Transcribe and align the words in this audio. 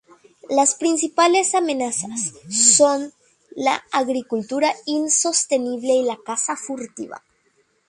Las 0.49 0.73
principales 0.73 1.53
amenazas 1.53 2.33
son 2.49 3.13
la 3.55 3.83
agricultura 3.91 4.73
insostenible 4.87 5.93
y 5.93 6.01
la 6.03 6.17
caza 6.25 6.55
furtiva. 6.57 7.23